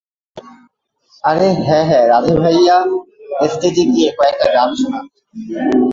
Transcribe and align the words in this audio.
আরে, 1.23 1.47
হ্যাঁ 1.59 1.85
হ্যাঁ 1.89 2.05
রাধে 2.11 2.33
ভাইয়া 2.41 2.75
স্টেজে 3.47 3.83
গিয়ে 3.93 4.09
কয়েকটা 4.17 4.47
গান 4.55 4.69
শুনান! 4.79 5.05